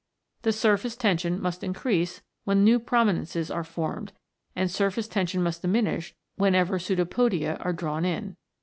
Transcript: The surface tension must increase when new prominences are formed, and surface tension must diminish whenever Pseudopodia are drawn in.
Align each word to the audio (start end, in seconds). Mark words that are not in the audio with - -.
The 0.41 0.51
surface 0.51 0.95
tension 0.95 1.39
must 1.39 1.63
increase 1.63 2.23
when 2.43 2.63
new 2.63 2.79
prominences 2.79 3.51
are 3.51 3.63
formed, 3.63 4.13
and 4.55 4.71
surface 4.71 5.07
tension 5.07 5.43
must 5.43 5.61
diminish 5.61 6.15
whenever 6.37 6.79
Pseudopodia 6.79 7.57
are 7.63 7.71
drawn 7.71 8.03
in. 8.03 8.35